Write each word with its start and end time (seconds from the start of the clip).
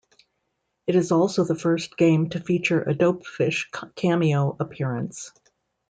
It 0.87 0.95
is 0.95 1.11
also 1.11 1.43
the 1.43 1.53
first 1.53 1.95
game 1.95 2.29
to 2.29 2.39
feature 2.39 2.81
a 2.81 2.95
Dopefish 2.95 3.69
cameo 3.95 4.55
appearance. 4.59 5.31